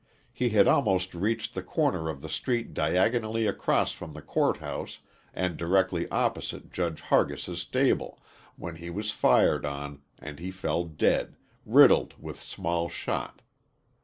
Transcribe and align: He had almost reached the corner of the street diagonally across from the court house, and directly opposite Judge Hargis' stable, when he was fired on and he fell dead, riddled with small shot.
He 0.33 0.49
had 0.49 0.67
almost 0.67 1.13
reached 1.13 1.53
the 1.53 1.61
corner 1.61 2.09
of 2.09 2.23
the 2.23 2.27
street 2.27 2.73
diagonally 2.73 3.45
across 3.45 3.91
from 3.91 4.13
the 4.13 4.21
court 4.23 4.57
house, 4.57 4.97
and 5.31 5.55
directly 5.57 6.09
opposite 6.09 6.71
Judge 6.71 7.01
Hargis' 7.03 7.59
stable, 7.61 8.19
when 8.55 8.77
he 8.77 8.89
was 8.89 9.11
fired 9.11 9.63
on 9.63 10.01
and 10.17 10.39
he 10.39 10.49
fell 10.49 10.85
dead, 10.85 11.35
riddled 11.67 12.15
with 12.17 12.39
small 12.39 12.89
shot. 12.89 13.43